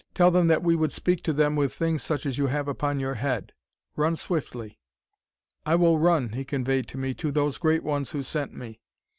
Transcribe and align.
Tell 0.15 0.31
them 0.31 0.47
that 0.47 0.63
we 0.63 0.75
would 0.75 0.91
speak 0.91 1.21
to 1.25 1.31
them 1.31 1.55
with 1.55 1.71
things 1.73 2.01
such 2.01 2.25
as 2.25 2.39
you 2.39 2.47
have 2.47 2.67
upon 2.67 2.99
your 2.99 3.13
head. 3.13 3.53
Run 3.95 4.15
swiftly!" 4.15 4.79
"I 5.63 5.75
will 5.75 5.99
run," 5.99 6.29
he 6.29 6.43
conveyed 6.43 6.87
to 6.87 6.97
me, 6.97 7.13
"to 7.13 7.31
those 7.31 7.59
great 7.59 7.83
ones 7.83 8.09
who 8.09 8.23
sent 8.23 8.51
me." 8.51 8.79